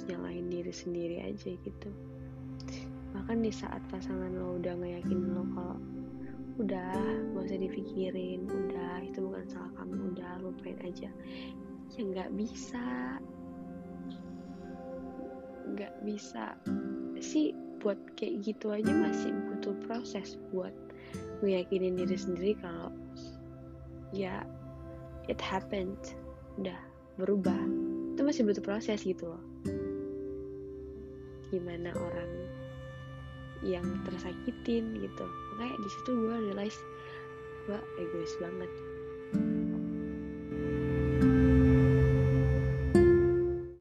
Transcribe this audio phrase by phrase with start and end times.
[0.00, 1.90] terus nyalain diri sendiri aja gitu.
[3.12, 5.76] Bahkan di saat pasangan lo udah ngeyakin lo kalau
[6.56, 6.96] udah
[7.36, 11.12] gak usah dipikirin udah itu bukan salah kamu udah lupain aja.
[11.92, 12.80] Ya nggak bisa.
[15.68, 16.56] Nggak bisa.
[17.20, 17.52] Sih
[17.84, 20.72] buat kayak gitu aja masih butuh proses buat
[21.44, 22.88] meyakinin diri sendiri kalau
[24.16, 24.48] ya
[25.28, 26.16] it happened.
[26.56, 26.80] Udah
[27.20, 27.68] berubah.
[28.16, 29.44] Itu masih butuh proses gitu loh
[31.50, 32.30] gimana orang
[33.60, 35.26] yang tersakitin gitu.
[35.54, 36.78] Makanya di situ gue realize
[37.68, 38.70] gue egois banget